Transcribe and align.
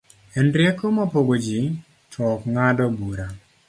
en 0.39 0.47
rieko 0.57 0.85
ma 0.97 1.05
pogo 1.13 1.35
ji, 1.45 1.59
to 2.11 2.19
ok 2.35 2.41
ng'ado 2.53 2.85
bura 2.97 3.27